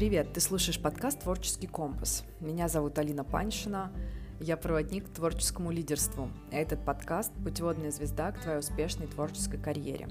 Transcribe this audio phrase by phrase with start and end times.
[0.00, 2.24] Привет, ты слушаешь подкаст «Творческий компас».
[2.40, 3.92] Меня зовут Алина Паншина,
[4.40, 6.30] я проводник к творческому лидерству.
[6.50, 10.08] Этот подкаст– путеводная звезда к твоей успешной творческой карьере.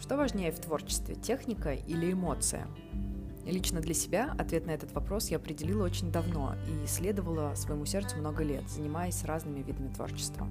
[0.00, 2.68] Что важнее в творчестве, техника или эмоция?
[3.44, 8.16] Лично для себя ответ на этот вопрос я определила очень давно и исследовала своему сердцу
[8.16, 10.48] много лет, занимаясь разными видами творчества.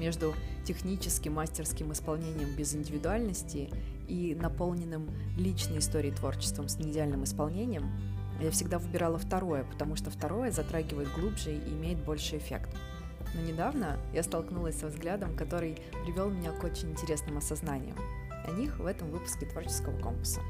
[0.00, 3.68] Между техническим мастерским исполнением без индивидуальности
[4.08, 7.92] и наполненным личной историей творчеством с неидеальным исполнением,
[8.40, 12.74] я всегда выбирала второе, потому что второе затрагивает глубже и имеет больше эффект.
[13.34, 17.96] Но недавно я столкнулась со взглядом, который привел меня к очень интересным осознаниям.
[18.46, 20.40] О них в этом выпуске творческого компаса.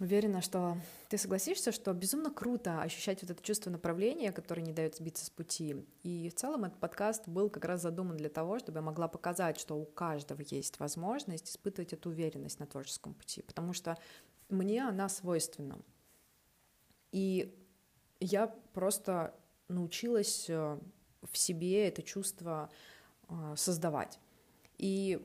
[0.00, 0.76] Уверена, что
[1.08, 5.30] ты согласишься, что безумно круто ощущать вот это чувство направления, которое не дает сбиться с
[5.30, 5.76] пути.
[6.02, 9.58] И в целом этот подкаст был как раз задуман для того, чтобы я могла показать,
[9.58, 13.96] что у каждого есть возможность испытывать эту уверенность на творческом пути, потому что
[14.48, 15.78] мне она свойственна.
[17.12, 17.56] И
[18.18, 19.32] я просто
[19.68, 20.78] научилась э,
[21.22, 22.68] в себе это чувство
[23.28, 24.18] э, создавать.
[24.76, 25.24] И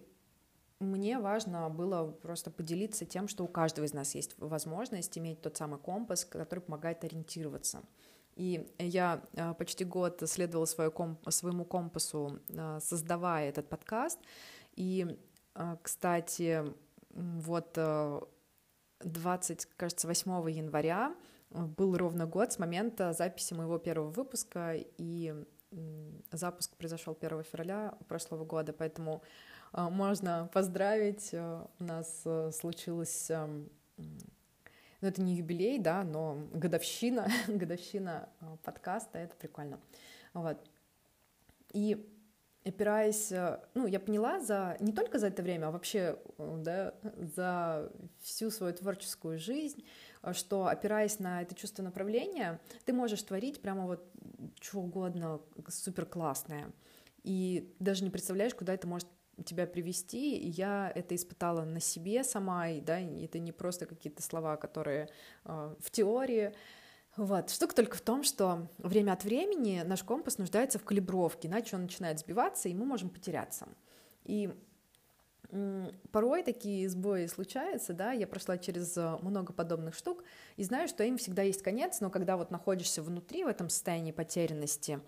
[0.80, 5.58] мне важно было просто поделиться тем, что у каждого из нас есть возможность иметь тот
[5.58, 7.83] самый компас, который помогает ориентироваться.
[8.35, 14.19] И я а, почти год следовала своему компасу, а, создавая этот подкаст.
[14.77, 15.17] И,
[15.53, 16.63] а, кстати,
[17.09, 17.77] вот
[19.02, 21.13] 20, кажется, 8 января
[21.50, 25.33] был ровно год с момента записи моего первого выпуска, и
[26.31, 29.22] запуск произошел 1 февраля прошлого года, поэтому
[29.73, 31.30] можно поздравить.
[31.34, 38.58] Э, у нас э, случилось, эм, ну это не юбилей, да, но годовщина, годовщина э,
[38.64, 39.80] подкаста, это прикольно.
[40.34, 40.58] Вот.
[41.72, 42.08] И
[42.66, 43.31] опираясь,
[43.73, 46.94] ну, я поняла за, не только за это время, а вообще, да,
[47.36, 49.84] за всю свою творческую жизнь,
[50.34, 54.06] что, опираясь на это чувство направления, ты можешь творить прямо вот
[54.59, 56.72] что угодно супер классное.
[57.24, 59.07] И даже не представляешь, куда это может
[59.44, 60.38] тебя привести.
[60.38, 65.09] И я это испытала на себе сама, и да, это не просто какие-то слова, которые
[65.45, 66.53] э, в теории.
[67.17, 67.50] Вот.
[67.50, 71.83] Штука только в том, что время от времени наш компас нуждается в калибровке, иначе он
[71.83, 73.67] начинает сбиваться, и мы можем потеряться.
[74.25, 74.53] И
[76.11, 80.23] порой такие сбои случаются, да, я прошла через э, много подобных штук
[80.57, 84.11] и знаю, что им всегда есть конец, но когда вот находишься внутри в этом состоянии
[84.11, 85.00] потерянности,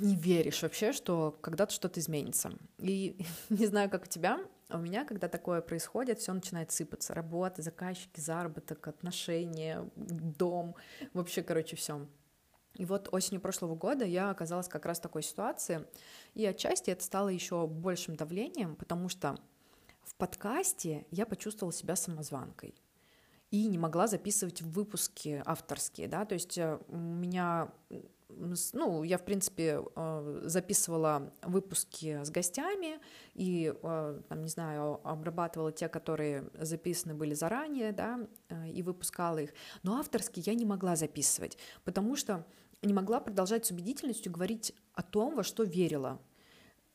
[0.00, 2.52] не веришь вообще, что когда-то что-то изменится.
[2.78, 3.16] И
[3.50, 7.14] не знаю, как у тебя, а у меня, когда такое происходит, все начинает сыпаться.
[7.14, 10.76] Работа, заказчики, заработок, отношения, дом,
[11.12, 12.06] вообще, короче, все.
[12.76, 15.86] И вот осенью прошлого года я оказалась как раз в такой ситуации,
[16.34, 19.36] и отчасти это стало еще большим давлением, потому что
[20.04, 22.74] в подкасте я почувствовала себя самозванкой
[23.50, 27.72] и не могла записывать выпуски авторские, да, то есть э, у меня
[28.72, 33.00] ну, я, в принципе, э, записывала выпуски с гостями
[33.34, 38.26] и, э, там, не знаю, обрабатывала те, которые записаны были заранее, да,
[38.72, 39.52] и выпускала их.
[39.82, 42.44] Но авторские я не могла записывать, потому что
[42.82, 46.20] не могла продолжать с убедительностью говорить о том, во что верила.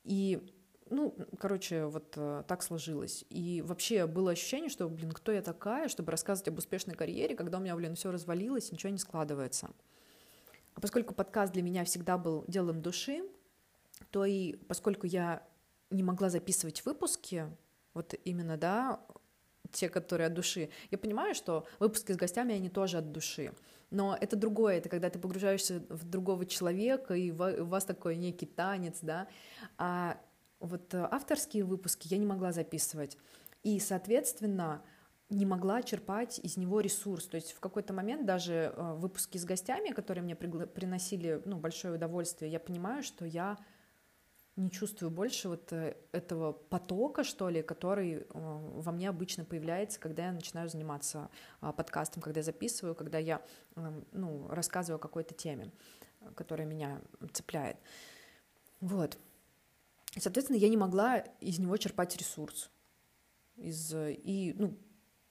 [0.04, 0.42] И
[0.90, 3.26] ну, короче, вот так сложилось.
[3.30, 7.58] И вообще было ощущение, что, блин, кто я такая, чтобы рассказывать об успешной карьере, когда
[7.58, 9.72] у меня, блин, все развалилось, ничего не складывается.
[10.76, 13.24] А поскольку подкаст для меня всегда был делом души,
[14.12, 15.42] то и поскольку я
[15.90, 17.48] не могла записывать выпуски,
[17.94, 19.00] вот именно, да,
[19.72, 20.70] те, которые от души.
[20.92, 23.54] Я понимаю, что выпуски с гостями, они тоже от души.
[23.90, 28.46] Но это другое, это когда ты погружаешься в другого человека, и у вас такой некий
[28.46, 29.28] танец, да.
[29.78, 30.18] А
[30.60, 33.18] вот авторские выпуски я не могла записывать.
[33.64, 34.82] И, соответственно,
[35.30, 37.28] не могла черпать из него ресурс.
[37.28, 41.96] То есть в какой-то момент даже э, выпуски с гостями, которые мне приносили ну, большое
[41.96, 43.58] удовольствие, я понимаю, что я
[44.56, 50.00] не чувствую больше вот э, этого потока, что ли, который э, во мне обычно появляется,
[50.00, 51.30] когда я начинаю заниматься
[51.60, 53.42] а, подкастом, когда я записываю, когда я
[54.12, 55.72] ну, рассказываю о какой-то теме,
[56.36, 57.02] которая меня
[57.34, 57.78] цепляет.
[58.80, 59.18] Вот.
[60.18, 62.70] Соответственно, я не могла из него черпать ресурс.
[63.58, 64.78] Из, и, ну,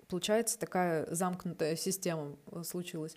[0.09, 3.17] получается такая замкнутая система э, случилась.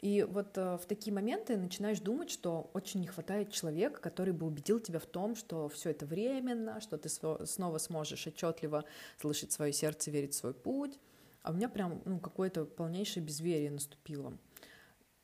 [0.00, 4.46] И вот э, в такие моменты начинаешь думать, что очень не хватает человека, который бы
[4.46, 8.84] убедил тебя в том, что все это временно, что ты снова сможешь отчетливо
[9.20, 10.98] слышать свое сердце, верить в свой путь.
[11.42, 14.36] А у меня прям ну, какое-то полнейшее безверие наступило.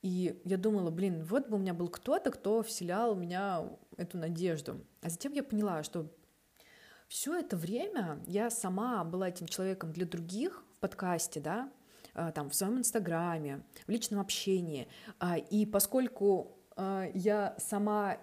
[0.02, 4.18] И я думала, блин, вот бы у меня был кто-то, кто вселял в меня эту
[4.18, 4.80] надежду.
[5.00, 6.06] А затем я поняла, что
[7.08, 11.70] все это время я сама была этим человеком для других подкасте, да,
[12.14, 14.88] а, там, в своем инстаграме, в личном общении.
[15.18, 18.18] А, и поскольку а, я сама,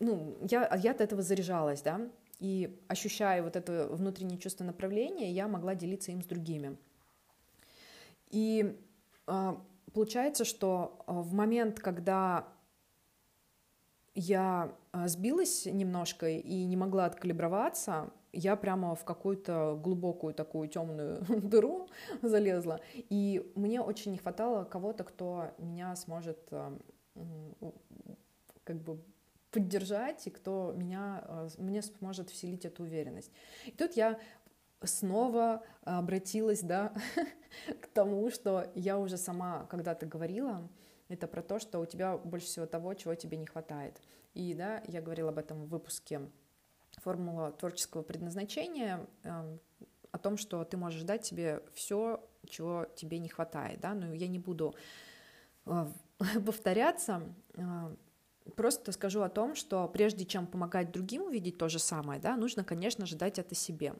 [0.00, 2.00] ну, я, я от этого заряжалась, да,
[2.38, 6.76] и ощущая вот это внутреннее чувство направления, я могла делиться им с другими.
[8.30, 8.78] И
[9.92, 12.46] получается, что в момент, когда
[14.16, 14.74] я
[15.04, 21.88] сбилась немножко и не могла откалиброваться, я прямо в какую-то глубокую такую темную дыру
[22.22, 26.78] залезла, и мне очень не хватало кого-то, кто меня сможет э,
[28.64, 29.00] как бы
[29.50, 33.32] поддержать и кто меня, э, мне сможет вселить эту уверенность.
[33.64, 34.18] И тут я
[34.82, 36.92] снова обратилась, да,
[37.80, 40.68] к тому, что я уже сама когда-то говорила,
[41.08, 44.00] это про то, что у тебя больше всего того, чего тебе не хватает.
[44.34, 46.20] И, да, я говорила об этом в выпуске
[46.98, 49.60] формула творческого предназначения эм,
[50.12, 54.28] о том, что ты можешь дать себе все, чего тебе не хватает, да, но я
[54.28, 54.74] не буду
[55.66, 55.86] э,
[56.44, 57.22] повторяться,
[57.54, 57.96] э,
[58.56, 62.64] просто скажу о том, что прежде чем помогать другим увидеть то же самое, да, нужно,
[62.64, 63.94] конечно же, дать это себе.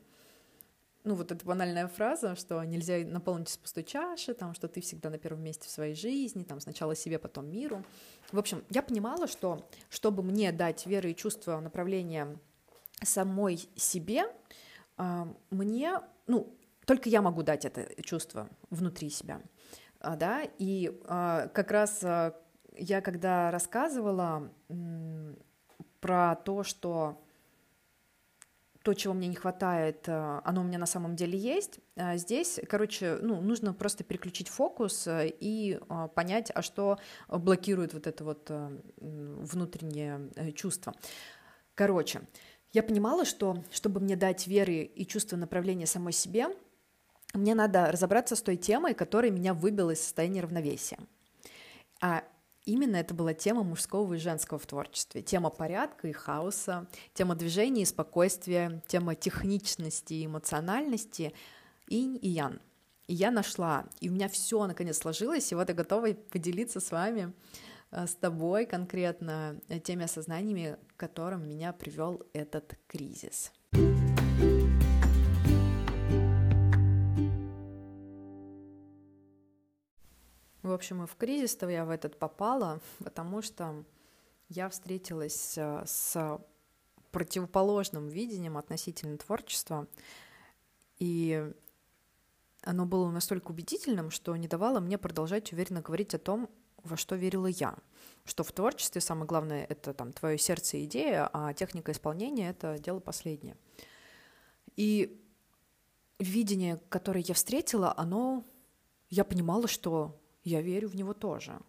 [1.07, 5.09] Ну, вот эта банальная фраза, что нельзя наполнить из пустой чаши, там, что ты всегда
[5.09, 7.85] на первом месте в своей жизни, там, сначала себе, потом миру.
[8.33, 12.37] В общем, я понимала, что чтобы мне дать веры и чувства направления
[13.05, 14.25] самой себе,
[14.97, 16.53] а, мне, ну,
[16.87, 19.41] только я могу дать это чувство внутри себя,
[20.01, 24.51] а, да, и а, как раз я когда рассказывала
[26.01, 27.23] про то, что
[28.87, 31.81] то, чего мне не хватает, оно у меня на самом деле есть.
[32.15, 35.81] Здесь, короче, ну, нужно просто переключить фокус и
[36.15, 38.49] понять, а что блокирует вот это вот
[38.97, 40.95] внутреннее э, чувство.
[41.75, 42.21] Короче,
[42.73, 46.47] я понимала, что чтобы мне дать веры и чувство направления самой себе,
[47.35, 50.99] мне надо разобраться с той темой, которая меня выбила из состояния равновесия.
[52.01, 52.23] А
[52.67, 55.23] именно это была тема мужского и женского в творчестве.
[55.23, 61.33] Тема порядка и хаоса, тема движения и спокойствия, тема техничности и эмоциональности,
[61.87, 62.61] инь и ян.
[63.07, 66.91] И я нашла, и у меня все наконец сложилось, и вот я готова поделиться с
[66.91, 67.33] вами
[67.91, 73.53] Э, с тобой конкретно э, теми осознаниями, к которым меня привел этот кризис.
[80.67, 83.85] В общем, и в кризис-то я в этот попала, потому что
[84.49, 86.41] я встретилась э, с
[87.13, 89.87] противоположным видением относительно творчества,
[90.99, 91.53] и
[92.63, 96.51] оно было настолько убедительным, что не давало мне продолжать уверенно говорить о том,
[96.83, 97.77] во что верила я,
[98.25, 102.77] что в творчестве самое главное— это там твое сердце и идея, а техника исполнения— это
[102.81, 103.57] дело последнее.
[104.75, 105.25] И
[106.19, 108.45] видение, которое я встретила, оно...
[109.09, 111.61] Я понимала, что я верю в него тоже.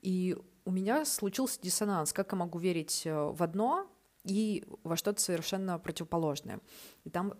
[0.00, 2.12] И у меня случился диссонанс.
[2.12, 3.86] Как я могу верить э, в одно
[4.24, 6.60] и во что-то совершенно противоположное?
[7.04, 7.34] И там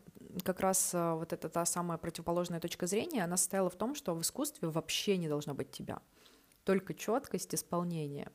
[0.44, 4.14] как раз э, вот эта та самая противоположная точка зрения, она состояла в том, что
[4.14, 6.00] в искусстве вообще не должно быть тебя
[6.64, 8.30] только четкость исполнения.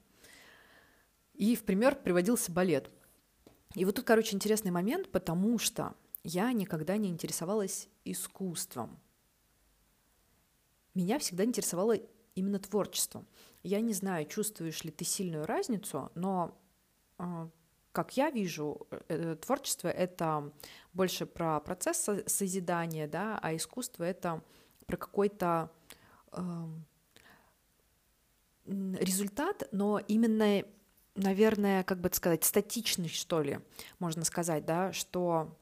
[1.34, 2.90] И в пример приводился балет.
[3.76, 9.00] И вот тут, короче, интересный момент, потому что я никогда не интересовалась искусством.
[10.96, 11.98] Меня всегда интересовало
[12.38, 13.26] именно творчество.
[13.64, 16.58] Я не знаю, чувствуешь ли ты сильную разницу, но
[17.18, 17.50] а,
[17.92, 20.52] как я вижу, э, э, творчество— это
[20.94, 24.44] больше про процесс созидания, да, а искусство— это
[24.86, 25.72] про какой-то
[28.66, 30.64] результат, но именно,
[31.16, 33.60] наверное, как бы сказать, статичный, что ли,
[33.98, 35.58] можно сказать, да, что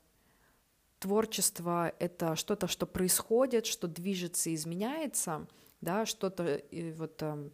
[1.00, 5.48] творчество— это что-то, что происходит, что движется и изменяется,
[5.85, 6.61] да, что-то
[6.97, 7.51] вот эм,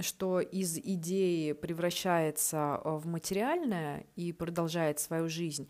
[0.00, 5.68] что из идеи превращается э, в материальное и продолжает свою жизнь.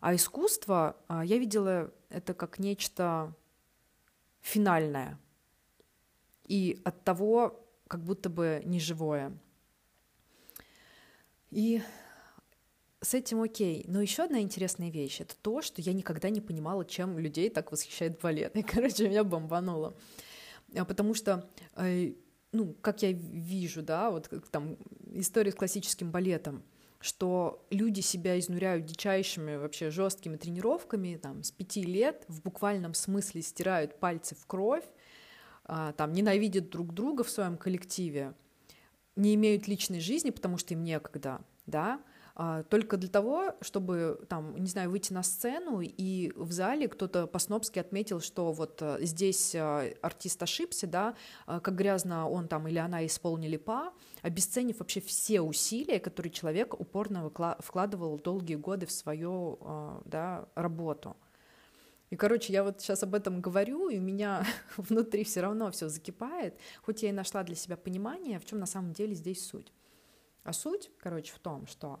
[0.00, 3.34] А искусство, а, я видела это как нечто
[4.42, 5.18] финальное.
[6.46, 9.32] И от того как будто бы неживое.
[11.50, 11.80] И
[13.00, 13.84] с этим окей.
[13.88, 17.72] Но еще одна интересная вещь— это то, что я никогда не понимала, чем людей так
[17.72, 18.56] восхищает балет.
[18.56, 19.94] И, короче, меня бомбануло.
[20.76, 22.14] А потому что, э,
[22.52, 24.76] ну, как я вижу, да, вот там
[25.12, 26.62] история с классическим балетом,
[27.00, 33.42] что люди себя изнуряют дичайшими вообще жесткими тренировками, там, с пяти лет, в буквальном смысле
[33.42, 34.84] стирают пальцы в кровь,
[35.64, 38.34] а, там ненавидят друг друга в своем коллективе,
[39.16, 42.00] не имеют личной жизни, потому что им некогда, да,
[42.68, 47.78] только для того, чтобы там, не знаю, выйти на сцену и в зале кто-то по-снопски
[47.78, 51.14] отметил, что вот э, здесь э, артист ошибся, да,
[51.46, 56.74] э, как грязно он там или она исполнили па, обесценив вообще все усилия, которые человек
[56.78, 59.58] упорно вкладывал долгие годы в свою
[60.04, 61.16] да, работу.
[62.10, 64.44] И, короче, я вот сейчас об этом говорю, и у меня
[64.76, 68.66] внутри все равно все закипает, хоть я и нашла для себя понимание, в чем на
[68.66, 69.72] самом деле здесь суть.
[70.44, 72.00] А суть, короче, в том, что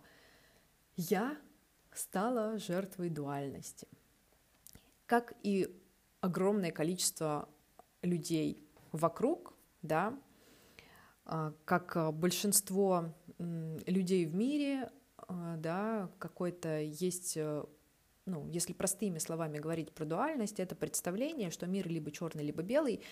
[0.96, 1.36] я
[1.92, 3.88] стала жертвой дуальности.
[5.06, 5.74] Как и
[6.20, 7.48] огромное количество
[8.02, 10.18] людей вокруг, да,
[11.24, 17.64] а, как большинство людей в мире, а, да, какой-то есть, э,
[18.26, 23.02] ну, если простыми словами говорить про дуальность, это представление, что мир либо черный, либо белый,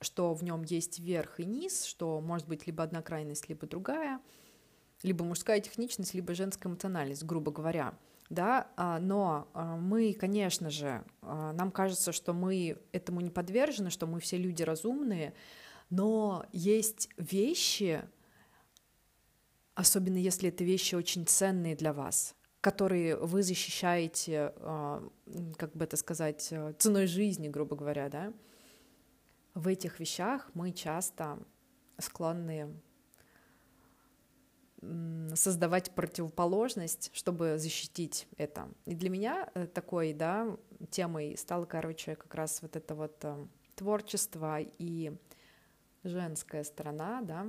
[0.00, 4.20] что в нем есть верх и низ, что может быть либо одна крайность, либо другая—
[5.02, 7.94] либо мужская техничность, либо женская эмоциональность, грубо говоря.
[8.28, 13.90] Да, а, но а, мы, конечно же, а, нам кажется, что мы этому не подвержены,
[13.90, 15.32] что мы все люди разумные,
[15.90, 18.02] но есть вещи,
[19.74, 24.52] особенно если это вещи очень ценные для вас, которые вы защищаете,
[25.56, 28.32] как бы это сказать, ценой жизни, грубо говоря, да,
[29.54, 31.38] в этих вещах мы часто
[31.98, 32.74] склонны
[35.34, 38.68] создавать противоположность, чтобы защитить это.
[38.84, 40.56] И для меня э, такой, да,
[40.90, 45.16] темой стало, короче, как раз вот это вот э, творчество и
[46.04, 47.46] женская сторона, да,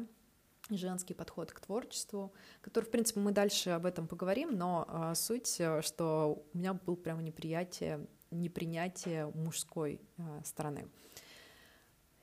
[0.70, 5.62] женский подход к творчеству, который, в принципе, мы дальше об этом поговорим, но э, суть,
[5.82, 10.02] что у меня был прямо неприятие, непринятие мужской
[10.44, 10.88] стороны.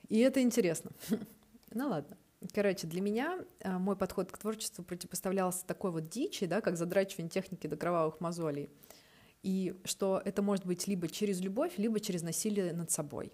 [0.09, 0.91] И это интересно.
[1.71, 2.17] ну ладно.
[2.53, 7.31] Короче, для меня э, мой подход к творчеству противопоставлялся такой вот дичи, да, как задрачивание
[7.31, 8.71] техники до кровавых мозолей.
[9.43, 13.33] И что это может быть либо через любовь, либо через насилие над собой.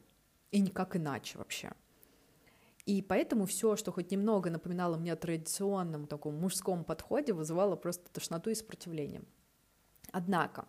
[0.50, 1.73] И никак иначе вообще.
[2.87, 8.11] И поэтому все, что хоть немного напоминало мне о традиционном таком мужском подходе, вызывало просто
[8.11, 9.23] тошноту и сопротивление.
[10.12, 10.67] Однако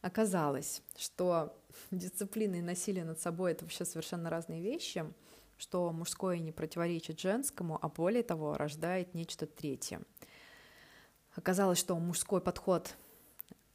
[0.00, 1.58] оказалось, что
[1.90, 5.04] дисциплина и насилие над собой— это вообще совершенно разные вещи—
[5.62, 10.02] что мужское не противоречит женскому, а более того, рождает нечто третье.
[11.36, 12.96] Оказалось, что мужской подход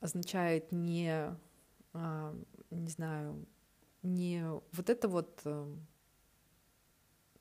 [0.01, 1.34] означает не,
[1.94, 2.36] а,
[2.72, 3.46] не знаю,
[4.03, 5.75] не вот это вот э,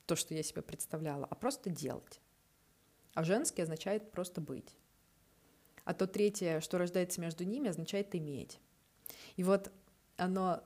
[0.06, 2.20] то, что я себе представляла, а просто делать.
[3.14, 4.76] А женский означает просто быть.
[5.84, 8.60] А то третье, что рождается между ними, означает иметь.
[9.34, 9.72] И вот
[10.16, 10.62] оно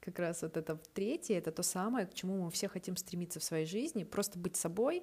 [0.00, 3.44] как раз вот это третье, это то самое, к чему мы все хотим стремиться в
[3.44, 5.02] своей жизни, просто быть собой,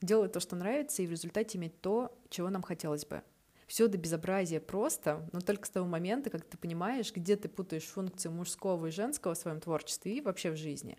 [0.00, 3.22] делать то, что нравится, и в результате иметь то, чего нам хотелось бы.
[3.66, 7.84] Все до безобразия просто, но только с того момента, как ты понимаешь, где ты путаешь
[7.84, 10.98] функции мужского и женского в своем творчестве и вообще в жизни,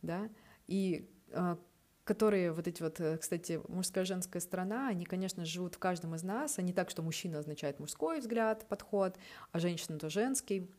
[0.00, 0.30] да,
[0.66, 1.56] и э,
[2.04, 6.14] которые вот эти вот, э, кстати, мужская и женская сторона, они, конечно, живут в каждом
[6.14, 9.18] из нас, а не так, что мужчина означает мужской взгляд, подход,
[9.52, 10.70] а женщина то женский.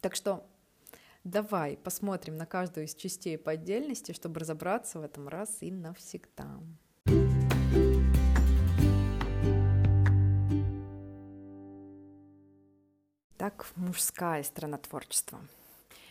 [0.00, 0.46] Так что
[1.24, 6.58] Давай посмотрим на каждую из частей по отдельности, чтобы разобраться в этом раз и навсегда.
[13.36, 15.40] Так, мужская сторона творчества.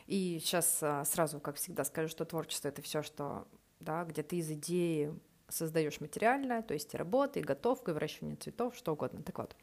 [0.05, 3.47] И сейчас а, сразу, как всегда, скажу, что творчество это все, что,
[3.79, 5.13] да, где ты из идеи
[5.47, 9.23] создаешь материальное, то есть и работа, и готовка, и выращивание цветов, что угодно.
[9.23, 9.55] Так вот,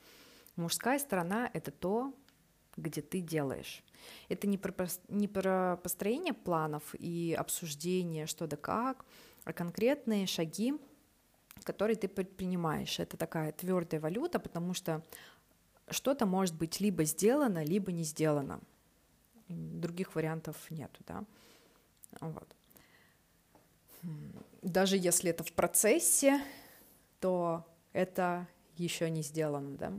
[0.56, 2.12] мужская сторона— это то,
[2.76, 3.82] где ты делаешь.
[4.28, 4.74] Это не про,
[5.08, 9.04] не про построение планов и обсуждение, что да как,
[9.44, 10.74] а конкретные шаги,
[11.62, 13.00] которые ты предпринимаешь.
[13.00, 15.02] Это такая твердая валюта, потому что
[15.88, 18.60] что-то может быть либо сделано, либо не сделано.
[19.48, 21.24] Других вариантов нету, да.
[22.20, 22.54] Вот.
[24.62, 26.40] Даже если это в процессе,
[27.20, 29.92] то это еще не сделано, да.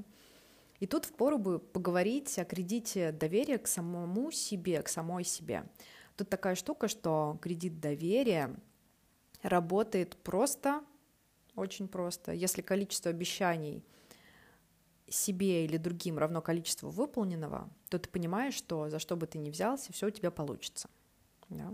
[0.80, 5.64] И тут впору бы поговорить о кредите доверия к самому себе, к самой себе.
[6.16, 8.56] Тут такая штука, что кредит доверия
[9.42, 10.84] работает просто,
[11.56, 12.32] очень просто.
[12.32, 13.84] Если количество обещаний
[15.10, 19.50] себе или другим равно количеству выполненного, то ты понимаешь, что за что бы ты ни
[19.50, 20.90] взялся, все у тебя получится.
[21.50, 21.74] Да?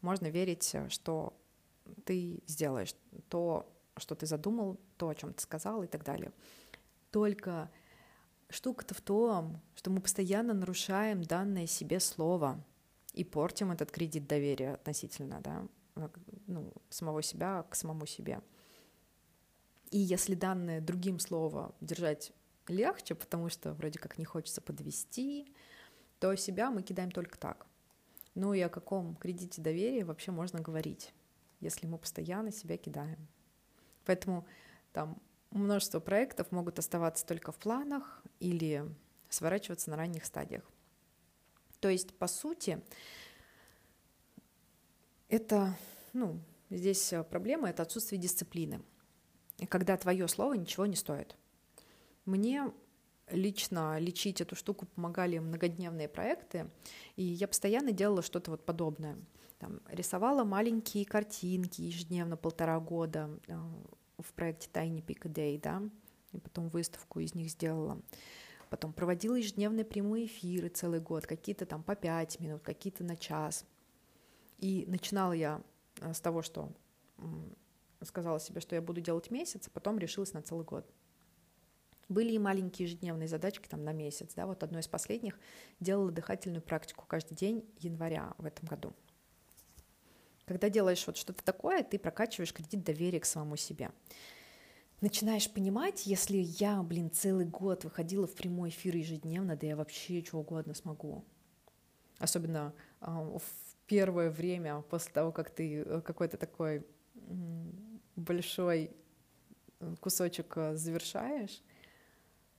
[0.00, 1.36] Можно верить, что
[2.04, 2.94] ты сделаешь
[3.28, 6.32] то, что ты задумал, то, о чем ты сказал и так далее.
[7.10, 7.70] Только
[8.48, 12.62] Штука-то в том, что мы постоянно нарушаем данное себе слово
[13.12, 15.66] и портим этот кредит доверия относительно, да,
[16.46, 18.40] ну, самого себя к самому себе.
[19.90, 22.32] И если данное другим словом держать
[22.68, 25.52] легче, потому что вроде как не хочется подвести,
[26.18, 27.66] то себя мы кидаем только так.
[28.34, 31.12] Ну и о каком кредите доверия вообще можно говорить,
[31.60, 33.26] если мы постоянно себя кидаем.
[34.04, 34.46] Поэтому
[34.92, 35.20] там
[35.56, 38.84] множество проектов могут оставаться только в планах или
[39.28, 40.62] сворачиваться на ранних стадиях.
[41.80, 42.82] То есть, по сути,
[45.28, 45.76] это,
[46.12, 48.82] ну, здесь проблема— это отсутствие дисциплины,
[49.68, 51.36] когда твое слово ничего не стоит.
[52.24, 52.72] Мне
[53.30, 56.70] лично лечить эту штуку помогали многодневные проекты,
[57.16, 59.18] и я постоянно делала что-то вот подобное.
[59.58, 63.58] Там, рисовала маленькие картинки ежедневно полтора года э,
[64.18, 65.82] в проекте Tiny Peak a Day, да,
[66.32, 68.00] и потом выставку из них сделала.
[68.70, 73.64] Потом проводила ежедневные прямые эфиры целый год, какие-то там по пять минут, какие-то на час.
[74.58, 75.62] И начинала я
[76.00, 76.72] э, с того, что
[78.02, 80.88] сказала себе, что я буду делать месяц, а потом решилась на целый год.
[82.08, 85.38] Были и маленькие ежедневные задачки там на месяц, да, вот одной из последних
[85.80, 88.92] делала дыхательную практику каждый день января в этом году.
[90.46, 93.90] Когда делаешь вот что-то такое, ты прокачиваешь кредит доверия к самому себе.
[95.00, 100.24] Начинаешь понимать, если я, блин, целый год выходила в прямой эфир ежедневно, да я вообще
[100.24, 101.24] что угодно смогу.
[102.18, 102.72] Особенно
[103.02, 106.86] э, в первое время, после того, как ты э, какой-то такой
[108.14, 108.90] большой
[109.80, 111.62] э, кусочек э, завершаешь,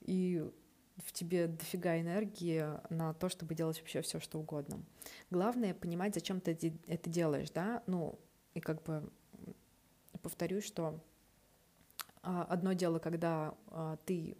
[0.01, 0.47] и
[0.97, 4.83] в тебе дофига энергии на то, чтобы делать вообще все, что угодно.
[5.29, 8.19] Главное понимать, зачем ты это делаешь, да, ну,
[8.53, 9.09] и как бы
[10.21, 10.99] повторюсь, что
[12.23, 14.35] а, одно дело, когда а, ты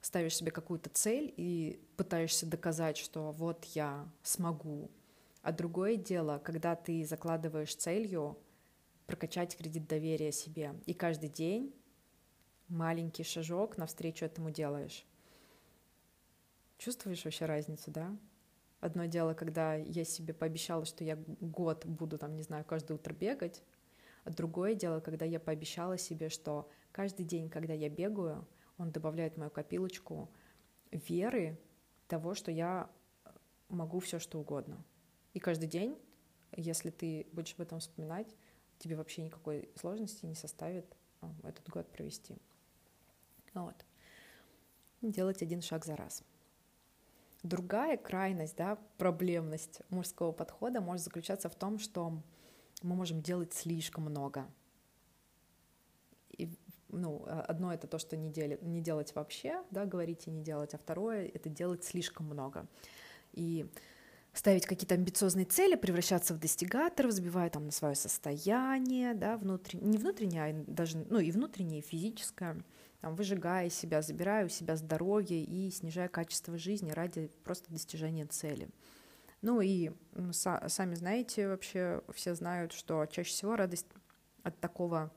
[0.00, 4.90] ставишь себе какую-то цель и пытаешься доказать, что вот я смогу,
[5.42, 8.38] а другое дело, когда ты закладываешь целью
[9.06, 11.72] прокачать кредит доверия себе, и каждый день
[12.68, 15.06] маленький шажок навстречу этому делаешь.
[16.82, 18.12] Чувствуешь вообще разницу, да?
[18.80, 23.14] Одно дело, когда я себе пообещала, что я год буду, там, не знаю, каждое утро
[23.14, 23.62] бегать,
[24.24, 29.34] а другое дело, когда я пообещала себе, что каждый день, когда я бегаю, он добавляет
[29.34, 30.28] в мою копилочку
[30.90, 31.56] веры
[32.08, 32.90] того, что я
[33.68, 34.84] могу все что угодно.
[35.34, 35.96] И каждый день,
[36.56, 38.34] если ты будешь об этом вспоминать,
[38.80, 42.38] тебе вообще никакой сложности не составит а, этот год провести.
[43.54, 43.86] Вот.
[45.00, 46.24] Делать один шаг за раз.
[47.42, 52.22] Другая крайность, да, проблемность мужского подхода может заключаться в том, что
[52.82, 54.46] мы можем делать слишком много.
[56.30, 56.48] И,
[56.88, 60.74] ну, одно это то, что не, дели, не делать вообще, да, говорить и не делать,
[60.74, 62.66] а второе это делать слишком много.
[63.32, 63.66] И
[64.32, 69.98] ставить какие-то амбициозные цели, превращаться в достигаторов, забивая там на свое состояние, да, внутреннее, не
[69.98, 72.56] внутреннее, а даже, ну, и внутреннее, и физическое–
[73.02, 78.68] там, выжигая себя, забирая у себя здоровье и снижая качество жизни ради просто достижения цели.
[79.42, 79.90] Ну и
[80.30, 83.88] са- сами знаете, вообще все знают, что чаще всего радость
[84.44, 85.12] от такого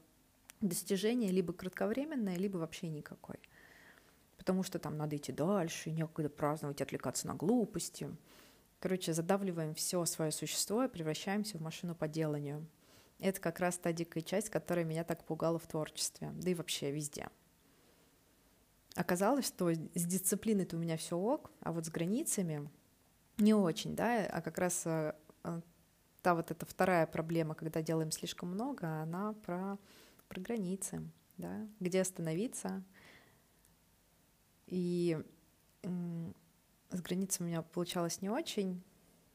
[0.61, 3.37] достижения либо кратковременная, либо вообще никакой.
[4.37, 8.09] Потому что там надо идти дальше, некогда праздновать, отвлекаться на глупости.
[8.79, 12.65] Короче, задавливаем все свое существо и превращаемся в машину по деланию.
[13.19, 16.89] Это как раз та дикая часть, которая меня так пугала в творчестве, да и вообще
[16.91, 17.29] везде
[18.95, 22.69] оказалось, что с дисциплиной-то у меня все ок, а вот с границами
[23.38, 25.62] не очень, да, а как раз э, э,
[26.21, 29.77] та вот эта вторая проблема, когда делаем слишком много, она про,
[30.29, 31.03] про границы,
[31.38, 32.84] да, где остановиться.
[34.67, 35.21] И
[35.84, 38.81] с границами у меня получалось не очень,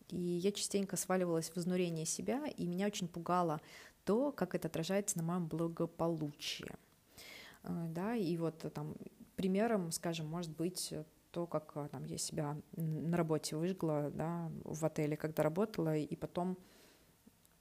[0.09, 3.61] и я частенько сваливалась в изнурение себя, и меня очень пугало
[4.05, 6.73] то, как это отражается на моем благополучии.
[7.63, 8.95] Э, да, и вот там
[9.41, 10.93] Примером, скажем, может быть
[11.31, 16.15] то, как э, там, я себя на работе выжгла, да, в отеле, когда работала, и
[16.15, 16.59] потом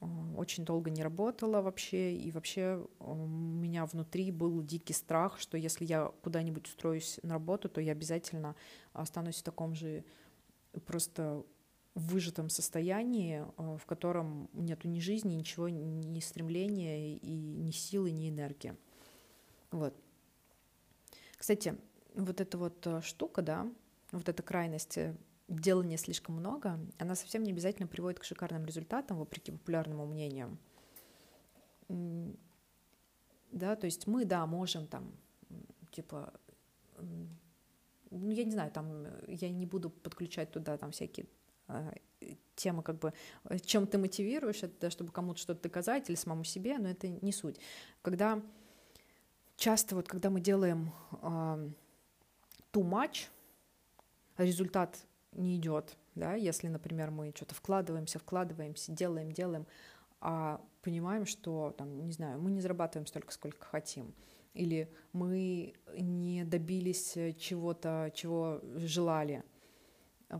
[0.01, 5.57] э, очень долго не работала вообще, и вообще у меня внутри был дикий страх, что
[5.57, 8.57] если я куда-нибудь устроюсь на работу, то я обязательно
[8.91, 10.03] останусь в таком же
[10.85, 11.45] просто
[11.95, 18.29] выжатом состоянии, э, в котором нету ни жизни, ничего, ни стремления, и ни силы, ни
[18.29, 18.75] энергии.
[19.71, 19.95] Вот.
[21.39, 21.77] Кстати,
[22.15, 23.65] вот эта вот э, штука, да,
[24.11, 25.15] вот эта крайность э,
[25.47, 30.57] делания слишком много, она совсем не обязательно приводит к шикарным результатам, вопреки популярному мнению.
[31.87, 35.13] Да, то есть мы, да, можем там,
[35.91, 36.33] типа,
[38.11, 41.25] ну, я не знаю, там, я не буду подключать туда там всякие
[41.69, 41.93] э,
[42.57, 43.13] темы, как бы,
[43.63, 47.61] чем ты мотивируешь, это, чтобы кому-то что-то доказать или самому себе, но это не суть.
[48.01, 48.41] Когда
[49.59, 50.91] часто вот когда мы делаем
[51.21, 51.69] э,
[52.71, 53.27] too much,
[54.37, 54.97] результат
[55.33, 59.67] не идет, да, если, например, мы что-то вкладываемся, вкладываемся, делаем, делаем,
[60.21, 64.13] а понимаем, что, там, не знаю, мы не зарабатываем столько, сколько хотим,
[64.53, 69.43] или мы не добились чего-то, чего желали,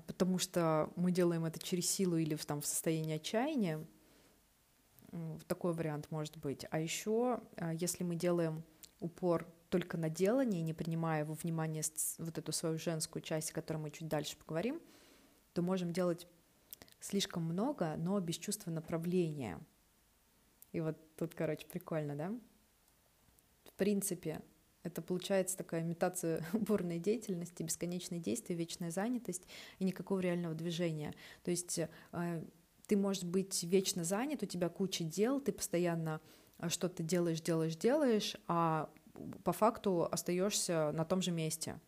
[0.08, 3.86] потому что мы делаем это через силу или в, там, в состоянии отчаяния,
[5.47, 6.65] такой вариант может быть.
[6.69, 8.63] А еще, а, если мы делаем
[8.99, 11.83] упор только на делание, не принимая во внимание
[12.17, 14.81] вот эту свою женскую часть, о которой мы чуть дальше поговорим,
[15.53, 16.27] то можем делать
[16.99, 19.59] слишком много, но без чувства направления.
[20.71, 22.33] И вот тут, короче, прикольно, да?
[23.65, 24.41] В принципе,
[24.83, 29.47] это получается такая имитация бурной деятельности, бесконечные действия, вечная занятость
[29.79, 31.13] и никакого реального движения.
[31.43, 31.89] То есть э,
[32.88, 36.21] ты можешь быть вечно занят, у тебя куча дел, ты постоянно
[36.60, 38.89] э, что-то делаешь, делаешь, делаешь, а
[39.43, 41.80] по факту остаешься на том же месте.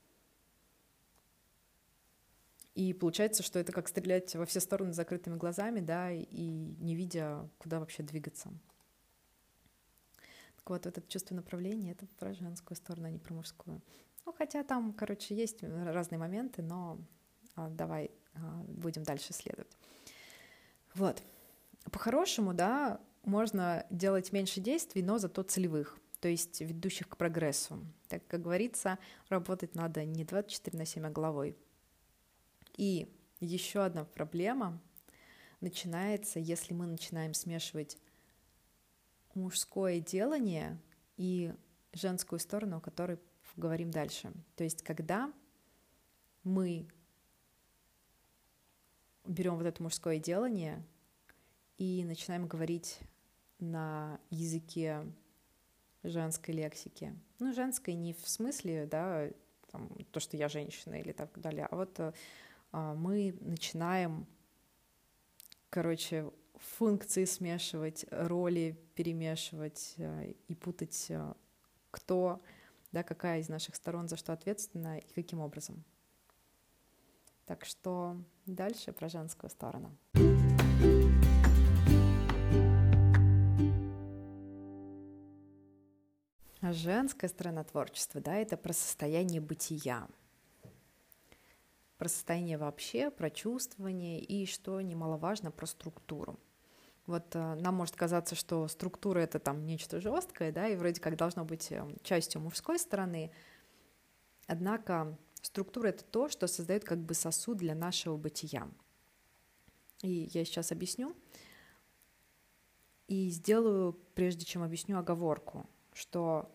[2.74, 7.50] И получается, что это как стрелять во все стороны закрытыми глазами, да, и не видя,
[7.58, 8.52] куда вообще двигаться.
[10.56, 13.82] Так вот, это чувство направления— это про женскую сторону, а не про мужскую.
[14.26, 17.00] Ну, хотя там, короче, есть разные моменты, но
[17.56, 19.76] а, давай а, будем дальше следовать.
[20.94, 21.22] Вот.
[21.92, 27.84] По-хорошему, да, можно делать меньше действий, но зато целевых то есть ведущих к прогрессу.
[28.08, 31.58] Так как говорится, работать надо не 24 на 7, а головой.
[32.78, 34.80] И еще одна проблема
[35.62, 37.98] начинается, если мы начинаем смешивать
[39.34, 40.80] мужское делание
[41.18, 41.54] и
[41.92, 43.18] женскую сторону, о которой
[43.58, 44.32] говорим дальше.
[44.56, 45.34] То есть когда
[46.44, 46.88] мы
[49.26, 50.84] берем вот это мужское делание
[51.80, 53.00] и начинаем говорить
[53.62, 55.06] на языке
[56.04, 57.15] женской лексики.
[57.39, 59.30] Ну, женской не в смысле, да,
[59.71, 62.00] там, то, что я женщина или так далее, а вот
[62.71, 64.26] а, мы начинаем,
[65.69, 71.36] короче, функции смешивать, роли перемешивать а, и путать, а,
[71.91, 72.41] кто,
[72.91, 75.84] да, какая из наших сторон за что ответственна и каким образом.
[77.45, 79.97] Так что дальше про женскую сторону.
[86.74, 90.08] Женская сторона творчества, да, это про состояние бытия,
[91.98, 96.40] про состояние вообще, про чувствование и, что немаловажно, про структуру.
[97.06, 101.18] Вот э, нам может казаться, что структура это там нечто жесткое, да, и вроде как
[101.18, 103.32] должно быть э, частью мужской стороны.
[104.48, 108.68] Однако структура это то, что создает как бы сосуд для нашего бытия.
[110.02, 111.16] И я сейчас объясню.
[113.08, 116.50] И сделаю, прежде чем объясню, оговорку, что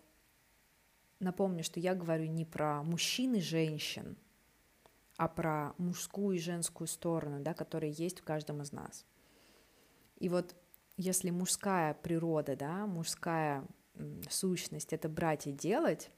[1.18, 4.16] Напомню, что я говорю не про мужчин и женщин,
[5.16, 9.06] а про мужскую и женскую сторону, да, которые есть в каждом из нас.
[10.18, 10.54] И вот
[10.96, 13.64] если мужская природа, да, мужская
[14.28, 16.10] сущность— это брать и делать,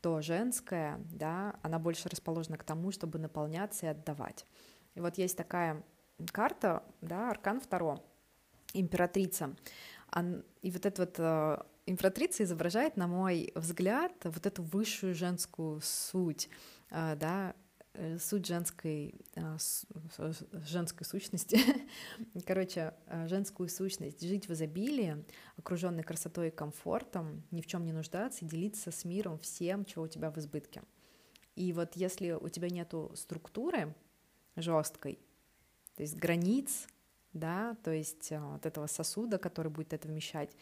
[0.00, 4.46] то женская, да, она больше расположена к тому, чтобы наполняться и отдавать.
[4.94, 5.82] И вот есть такая
[6.32, 8.02] карта, да, аркан второ,
[8.74, 9.56] императрица.
[10.62, 16.48] И вот это вот э, императрица изображает, на мой взгляд, вот эту высшую женскую суть,
[16.90, 17.54] а, да,
[17.94, 19.56] э, суть женской, а,
[20.52, 21.58] женской сущности,
[22.46, 22.94] короче,
[23.26, 25.24] женскую сущность, жить в изобилии,
[25.56, 30.08] окруженной красотой и комфортом, ни в чем не нуждаться делиться с миром всем, чего у
[30.08, 30.82] тебя в избытке.
[31.56, 33.94] И вот если у тебя нету структуры
[34.54, 35.18] жесткой,
[35.96, 36.86] то есть границ,
[37.32, 40.56] да, то есть вот этого сосуда, который будет это вмещать,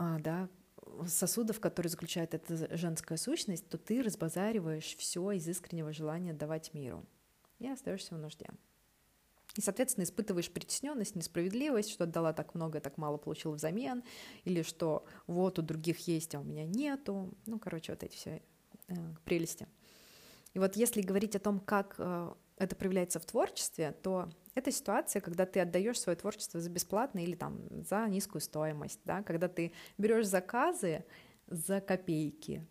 [0.00, 0.48] да,
[1.06, 7.04] сосудов, которые заключает эта женская сущность, то ты разбазариваешь все из искреннего желания давать миру
[7.58, 8.48] и остаешься в нужде.
[9.56, 14.04] И, соответственно, испытываешь притесненность, несправедливость, что отдала так много, так мало получила взамен,
[14.44, 17.34] или что вот у других есть, а у меня нету.
[17.46, 18.42] Ну, короче, вот эти все
[18.88, 19.66] э, прелести.
[20.54, 25.20] И вот если говорить о том, как э, это проявляется в творчестве, то это ситуация,
[25.20, 29.72] когда ты отдаешь свое творчество за бесплатно или там за низкую стоимость, да, когда ты
[29.96, 31.04] берешь заказы
[31.46, 32.66] за копейки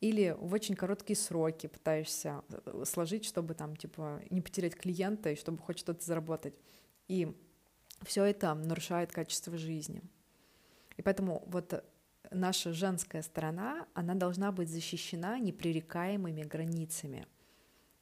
[0.00, 5.36] или в очень короткие сроки пытаешься э, сложить, чтобы там типа не потерять клиента и
[5.36, 6.54] чтобы хоть что-то заработать.
[7.06, 7.36] И
[8.02, 10.02] все это нарушает качество жизни.
[10.96, 11.84] И поэтому вот
[12.30, 17.26] наша женская сторона, она должна быть защищена непререкаемыми границами—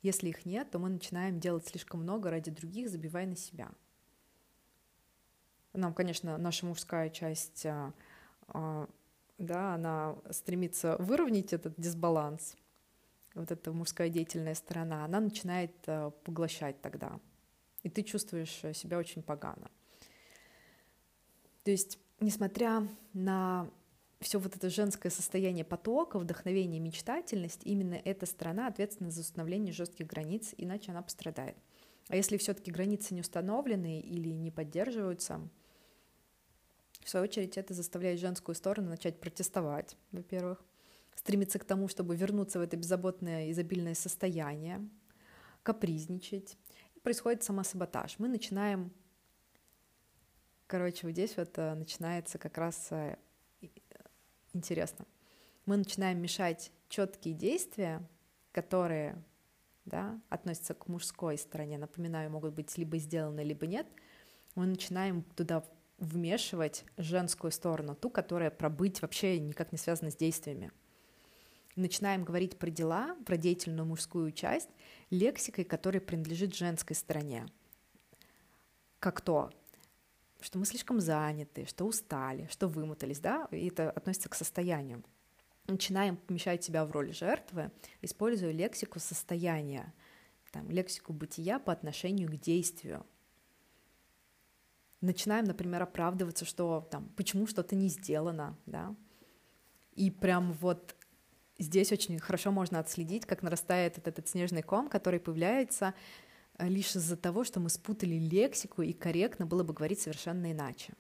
[0.03, 3.71] если их нет, то мы начинаем делать слишком много ради других, забивая на себя.
[5.73, 7.93] Нам, конечно, наша мужская часть а,
[8.49, 8.89] а,
[9.39, 12.57] да, она стремится выровнять этот дисбаланс,
[13.35, 17.21] вот эта мужская деятельная сторона, она начинает э, поглощать тогда.
[17.85, 19.71] И ты чувствуешь себя очень погано.
[21.63, 23.71] То есть, несмотря на
[24.21, 30.07] все вот это женское состояние потока, вдохновение, мечтательность, именно эта сторона ответственна за установление жестких
[30.07, 31.57] границ, иначе она пострадает.
[32.09, 35.49] А если все-таки границы не установлены или не поддерживаются,
[37.05, 40.63] в свою очередь это заставляет женскую сторону начать протестовать, во-первых,
[41.15, 44.89] стремиться к тому, чтобы вернуться в это беззаботное, изобильное состояние,
[45.63, 46.57] капризничать.
[46.95, 48.19] И происходит самосаботаж.
[48.19, 48.93] Мы начинаем,
[50.67, 53.17] короче, вот здесь вот э, начинается как раз э,
[54.59, 55.07] интересно.
[55.65, 58.07] Мы начинаем мешать четкие действия,
[58.53, 59.23] которые
[59.85, 63.87] да, относятся к мужской стороне, напоминаю, могут быть либо сделаны, либо нет,
[64.55, 65.65] мы начинаем туда
[65.99, 70.71] вмешивать женскую сторону, ту, которая пробыть вообще никак не связана с действиями.
[71.77, 74.69] Начинаем говорить про дела, про деятельную мужскую часть
[75.11, 77.47] лексикой, которая принадлежит женской стороне.
[78.99, 79.51] Как то,
[80.41, 85.03] что мы слишком заняты, что устали, что вымотались, да, и это относится к состоянию.
[85.67, 87.71] Начинаем помещать себя в роль жертвы,
[88.01, 89.93] используя лексику состояния,
[90.53, 93.05] там, лексику бытия по отношению к действию.
[95.01, 98.97] Начинаем, например, оправдываться, что там, почему что-то не сделано, да,
[99.95, 100.95] и прям вот
[101.59, 105.93] здесь очень хорошо можно отследить, как нарастает вот этот снежный ком, который появляется
[106.59, 110.95] лишь из-за того, что мы спутали лексику, и корректно было бы говорить совершенно иначе.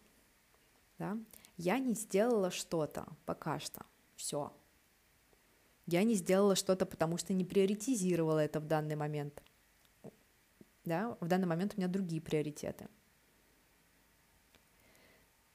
[0.99, 1.18] Да?
[1.57, 3.85] Я не сделала что-то пока что.
[4.14, 4.53] Все.
[5.87, 9.42] Я не сделала что-то, потому что не приоритизировала это в данный момент.
[10.85, 11.16] Да?
[11.21, 12.88] В данный момент у меня другие приоритеты.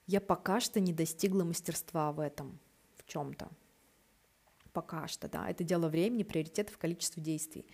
[0.05, 2.59] Я пока что не достигла мастерства в этом,
[2.97, 3.49] в чем-то.
[4.73, 5.49] Пока что, да.
[5.49, 7.65] Это дело времени, приоритетов, количества действий.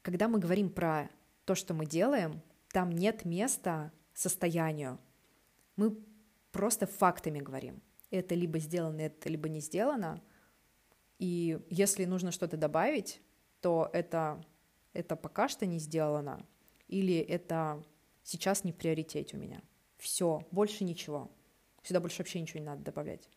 [0.00, 1.10] Когда мы говорим про
[1.46, 4.98] то, что мы делаем, там нет места состоянию.
[5.76, 5.96] Мы
[6.50, 7.80] просто фактами говорим.
[8.10, 10.20] Это либо сделано, это либо не сделано.
[11.18, 13.22] И если нужно что-то добавить,
[13.60, 14.44] то это,
[14.92, 16.44] это пока что не сделано,
[16.88, 17.82] или это
[18.22, 19.62] сейчас не в приоритете у меня.
[19.96, 21.30] Все, больше ничего.
[21.82, 23.28] Сюда больше вообще ничего не надо добавлять.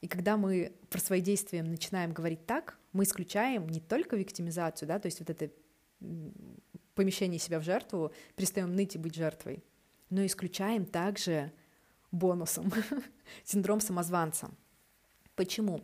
[0.00, 4.98] И когда мы про свои действия начинаем говорить так, мы исключаем не только виктимизацию, да,
[4.98, 5.50] то есть вот это
[6.94, 9.64] помещении себя в жертву, перестаем ныть и быть жертвой,
[10.10, 11.52] но исключаем также
[12.10, 12.72] бонусом
[13.44, 14.50] синдром самозванца.
[15.34, 15.80] Почему?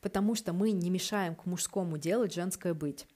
[0.00, 3.06] Потому что мы не мешаем к мужскому делать женское быть.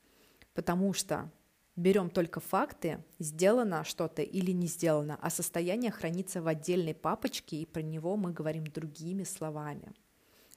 [0.54, 1.30] Потому что
[1.76, 7.66] берем только факты, сделано что-то или не сделано, а состояние хранится в отдельной папочке, и
[7.66, 9.92] про него мы говорим другими словами.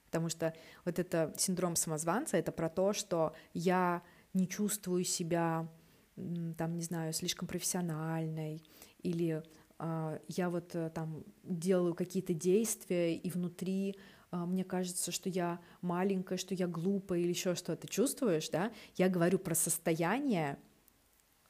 [0.06, 4.02] Потому что вот это синдром самозванца, это про то, что я
[4.34, 5.68] не чувствую себя
[6.16, 8.62] там, не знаю, слишком профессиональной,
[9.02, 9.42] или
[9.78, 13.96] э, я вот э, там делаю какие-то действия, и внутри
[14.30, 17.88] э, мне кажется, что я маленькая, что я глупая или еще что-то.
[17.88, 18.70] Чувствуешь, да?
[18.96, 20.58] Я говорю про состояние,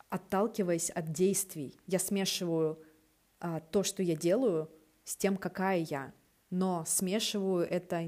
[0.09, 1.79] отталкиваясь от действий.
[1.87, 2.83] Я смешиваю
[3.41, 4.71] э, то, что я делаю,
[5.05, 6.15] с тем, какая я,
[6.49, 8.03] но смешиваю это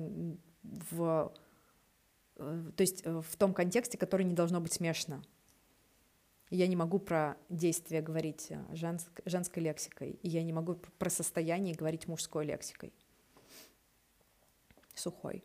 [0.62, 1.34] в
[2.37, 5.22] то есть в том контексте, который не должно быть смешно.
[6.51, 11.11] Я не могу про действия говорить э, женск, женской лексикой, и я не могу про
[11.11, 12.92] состояние говорить мужской лексикой.
[14.94, 15.42] Сухой.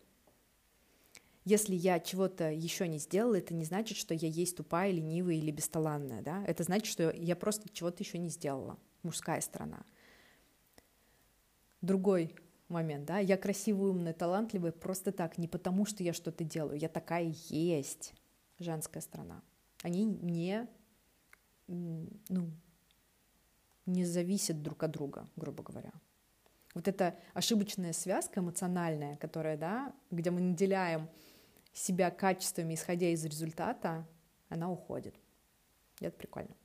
[1.43, 5.49] Если я чего-то еще не сделала, это не значит, что я есть тупая, ленивая или
[5.49, 6.21] бесталанная.
[6.21, 6.43] Да?
[6.45, 8.77] Это значит, что я просто чего-то еще не сделала.
[9.01, 9.83] Мужская сторона.
[11.81, 12.35] Другой
[12.71, 16.89] момент, да, я красивая, умная, талантливая просто так, не потому что я что-то делаю, я
[16.89, 18.13] такая есть,
[18.59, 19.41] женская сторона.
[19.83, 20.67] Они не
[21.67, 22.51] ну,
[23.85, 25.91] не зависят друг от друга, грубо говоря.
[26.73, 31.09] Вот эта ошибочная связка эмоциональная, которая, да, где мы наделяем
[31.73, 34.07] себя качествами, исходя из результата,
[34.49, 35.15] она уходит.
[35.99, 36.55] И это прикольно.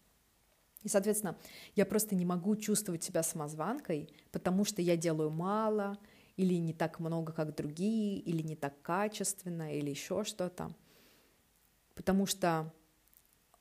[0.87, 1.37] И, соответственно,
[1.75, 5.99] я просто не могу чувствовать себя самозванкой, потому что я делаю мало,
[6.37, 10.75] или не так много, как другие, или не так качественно, или еще что-то.
[11.95, 12.73] Потому что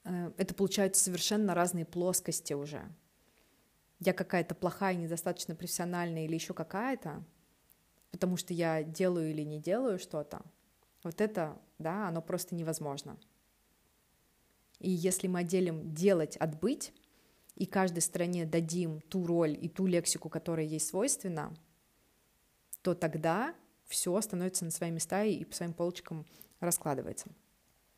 [0.06, 2.82] Э, это получаются совершенно разные плоскости уже.
[4.00, 7.24] Я какая-то плохая, недостаточно профессиональная или еще какая-то,
[8.12, 10.42] потому что я делаю или не делаю что-то.
[11.04, 13.18] Вот это, да, оно просто невозможно.
[14.80, 16.94] И если мы отделим делать от быть,
[17.56, 21.54] и каждой стране дадим ту роль и ту лексику, которая ей свойственна,
[22.82, 23.56] то тогда
[23.88, 26.26] все становится на свои места и по своим полочкам
[26.60, 27.28] раскладывается.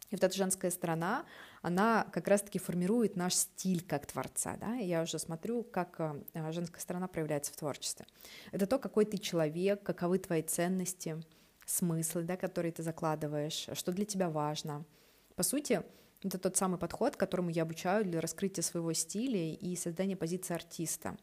[0.10, 1.26] И вот эта женская сторона,
[1.62, 6.80] она как раз-таки формирует наш стиль как творца, да, я уже смотрю, как э, женская
[6.80, 8.06] сторона проявляется в творчестве.
[8.54, 11.22] Это то, какой ты человек, каковы твои ценности,
[11.66, 14.86] смыслы, да, которые ты закладываешь, что для тебя важно.
[15.36, 15.84] По сути,
[16.24, 21.18] это тот самый подход, которому я обучаю для раскрытия своего стиля и создания позиции артиста,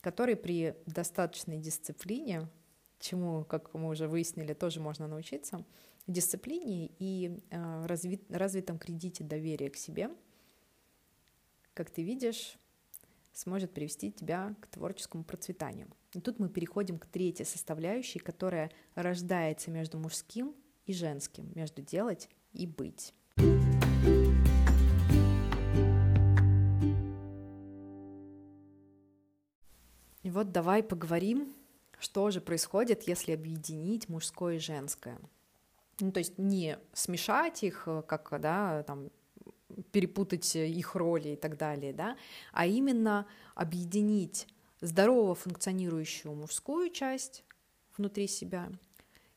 [0.00, 2.48] который при достаточной дисциплине,
[2.98, 5.64] чему, как мы уже выяснили, тоже можно научиться,
[6.06, 10.10] дисциплине и э, развит, развитом кредите доверия к себе,
[11.74, 12.58] как ты видишь,
[13.32, 15.88] сможет привести тебя к творческому процветанию.
[16.14, 20.54] И тут мы переходим к третьей составляющей, которая рождается между мужским
[20.86, 23.12] и женским, между делать и быть.
[30.36, 31.54] Вот давай поговорим,
[31.98, 35.18] что же происходит, если объединить мужское и женское–
[36.00, 39.10] ну, то есть не смешать их, э, как, да, там,
[39.92, 42.16] перепутать их роли и так далее, да,
[42.52, 44.46] а именно объединить
[44.80, 47.44] здорово функционирующую мужскую часть
[47.96, 48.70] внутри себя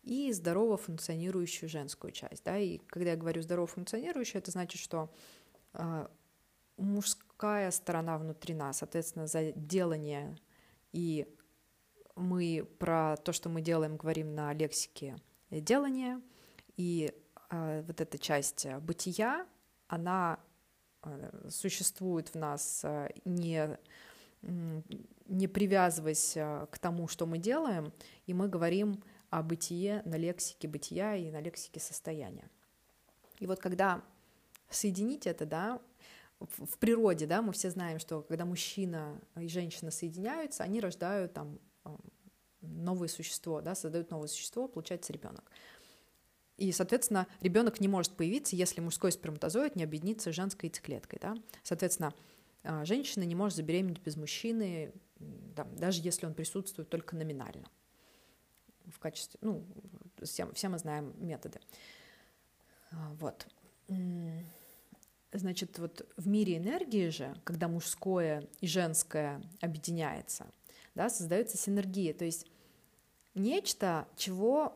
[0.04, 5.12] и здорово функционирующую женскую часть, да, и когда я говорю здорово функционирующую, это значит, что
[5.74, 6.08] э,
[6.78, 10.38] мужская сторона внутри нас, соответственно, за делание
[10.92, 11.28] и
[12.16, 15.16] мы про то, что мы делаем, говорим на лексике
[15.50, 16.22] делания,
[16.78, 17.14] и
[17.50, 19.48] э, вот эта часть э, бытия,
[19.88, 20.40] она
[21.04, 23.78] э, существует в нас э, не,
[24.42, 27.94] не привязываясь э, к тому, что мы делаем,
[28.26, 32.50] и мы говорим о бытие на лексике бытия и на лексике состояния.
[33.40, 34.04] И вот когда
[34.70, 35.82] соединить это, да,
[36.40, 41.60] в, природе, да, мы все знаем, что когда мужчина и женщина соединяются, они рождают там
[41.84, 41.90] э,
[42.62, 45.52] новое существо, да, создают новое существо, получается ребенок.
[46.58, 51.20] И, соответственно, ребенок не может появиться, если мужской сперматозоид не объединится с женской яйцеклеткой.
[51.22, 51.36] Да?
[51.64, 52.14] Соответственно,
[52.64, 54.94] а, женщина не может забеременеть без мужчины,
[55.56, 57.70] там, даже если он присутствует только номинально.
[58.88, 59.66] В качестве, ну,
[60.22, 61.60] все, все мы знаем методы.
[62.92, 63.48] А, вот.
[65.32, 70.48] Значит, вот в мире энергии же, когда мужское и женское объединяется,
[70.96, 72.48] да, создается синергия, то есть
[73.36, 74.76] нечто, чего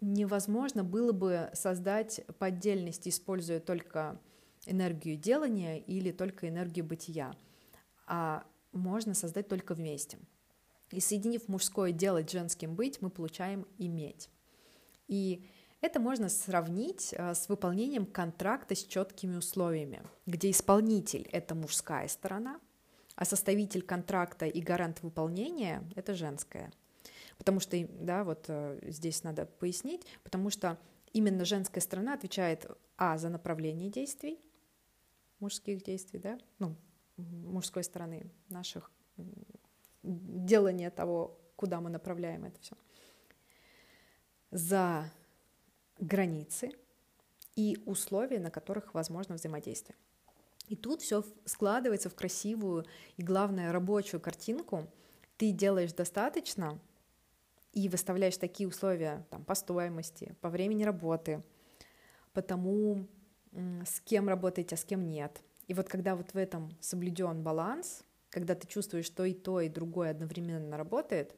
[0.00, 4.20] невозможно было бы создать по отдельности, используя только
[4.66, 7.34] энергию делания или только энергию бытия,
[8.06, 10.18] а можно создать только вместе.
[10.90, 14.28] И соединив мужское делать женским быть, мы получаем иметь.
[15.08, 15.48] И
[15.84, 22.60] это можно сравнить э, с выполнением контракта с четкими условиями, где исполнитель— это мужская сторона,
[23.16, 26.72] а составитель контракта и гарант выполнения— это женская—
[27.38, 30.78] Потому что, да, вот э, здесь надо пояснить, потому что
[31.12, 32.66] именно женская сторона отвечает,
[32.96, 34.38] а, за направление действий,
[35.40, 36.76] мужских действий, да, ну,
[37.16, 38.90] мужской стороны наших,
[40.02, 42.76] делания того, куда мы направляем это все,
[44.50, 45.10] за
[45.98, 46.72] границы
[47.56, 49.96] и условия, на которых возможно взаимодействие.
[50.68, 54.86] И тут все складывается в красивую и, главное, рабочую картинку.
[55.36, 56.80] Ты делаешь достаточно,
[57.74, 61.42] и выставляешь такие условия там, по стоимости, по времени работы,
[62.32, 63.06] по тому,
[63.52, 65.42] с кем работаете, а с кем нет.
[65.66, 69.68] И вот когда вот в этом соблюден баланс, когда ты чувствуешь, что и то, и
[69.68, 71.34] другое одновременно работает,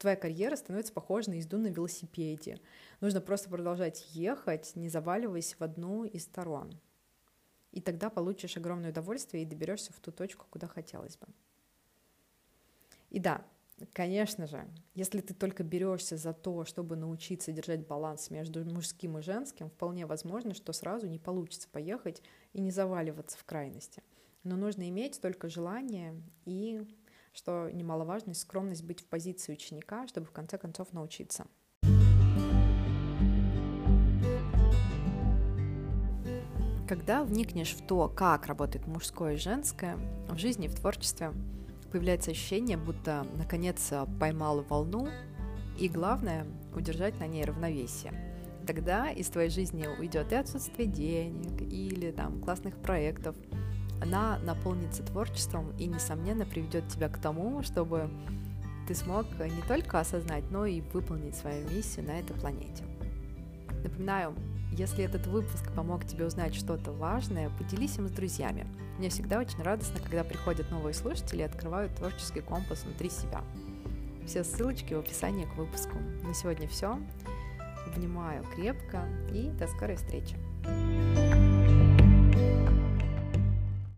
[0.00, 2.58] твоя карьера становится похожа на езду на велосипеде.
[3.00, 6.72] Нужно просто продолжать ехать, не заваливаясь в одну из сторон.
[7.70, 11.28] И тогда получишь огромное удовольствие и доберешься в ту точку, куда хотелось бы.
[13.10, 13.44] И да,
[13.94, 19.22] Конечно же, если ты только берешься за то, чтобы научиться держать баланс между мужским и
[19.22, 24.02] женским, вполне возможно, что сразу не получится поехать и не заваливаться в крайности.
[24.42, 26.86] Но нужно иметь только желание и,
[27.32, 31.46] что немаловажно, скромность быть в позиции ученика, чтобы в конце концов научиться.
[36.88, 39.96] Когда вникнешь в то, как работает мужское и женское
[40.28, 41.32] в жизни и в творчестве,
[41.92, 45.08] появляется ощущение, будто наконец поймал волну,
[45.78, 48.12] и главное— удержать на ней равновесие.
[48.66, 53.36] Тогда из твоей жизни уйдет и отсутствие денег, или там классных проектов.
[54.00, 58.10] Она наполнится творчеством и, несомненно, приведет тебя к тому, чтобы
[58.88, 62.84] ты смог не только осознать, но и выполнить свою миссию на этой планете.
[63.84, 64.34] Напоминаю,
[64.72, 68.66] если этот выпуск помог тебе узнать что-то важное, поделись им с друзьями.
[68.98, 73.42] Мне всегда очень радостно, когда приходят новые слушатели и открывают творческий компас внутри себя.
[74.26, 75.96] Все ссылочки в описании к выпуску.
[76.22, 76.98] На сегодня все.
[77.86, 80.36] Обнимаю крепко и до скорой встречи.